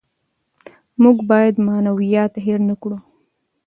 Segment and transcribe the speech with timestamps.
[1.03, 2.97] موږ باید معنویات هېر نکړو.